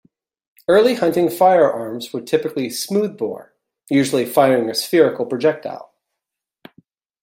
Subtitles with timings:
[0.67, 3.53] Early hunting firearms were typically smoothbore,
[3.87, 5.93] usually firing a spherical projectile.